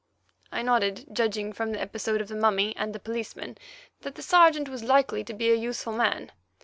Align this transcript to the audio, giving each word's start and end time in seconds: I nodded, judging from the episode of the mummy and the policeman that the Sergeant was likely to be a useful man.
I 0.51 0.63
nodded, 0.63 1.09
judging 1.13 1.53
from 1.53 1.71
the 1.73 1.79
episode 1.79 2.21
of 2.21 2.27
the 2.27 2.35
mummy 2.35 2.75
and 2.75 2.91
the 2.91 2.99
policeman 2.99 3.59
that 3.99 4.15
the 4.15 4.23
Sergeant 4.23 4.67
was 4.67 4.83
likely 4.83 5.23
to 5.23 5.33
be 5.35 5.51
a 5.51 5.55
useful 5.55 5.93
man. 5.93 6.31